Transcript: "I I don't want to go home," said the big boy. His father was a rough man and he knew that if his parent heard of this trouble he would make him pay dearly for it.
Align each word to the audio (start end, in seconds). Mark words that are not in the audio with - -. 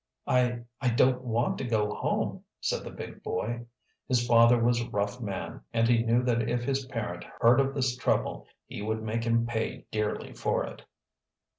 "I 0.25 0.61
I 0.81 0.89
don't 0.89 1.21
want 1.23 1.59
to 1.59 1.63
go 1.63 1.93
home," 1.93 2.43
said 2.59 2.83
the 2.83 2.89
big 2.89 3.21
boy. 3.21 3.67
His 4.07 4.25
father 4.25 4.57
was 4.59 4.81
a 4.81 4.89
rough 4.89 5.21
man 5.21 5.61
and 5.73 5.87
he 5.87 6.01
knew 6.01 6.23
that 6.23 6.49
if 6.49 6.63
his 6.63 6.85
parent 6.87 7.23
heard 7.39 7.59
of 7.59 7.75
this 7.75 7.95
trouble 7.95 8.47
he 8.65 8.81
would 8.81 9.03
make 9.03 9.25
him 9.25 9.45
pay 9.45 9.85
dearly 9.91 10.33
for 10.33 10.63
it. 10.65 10.83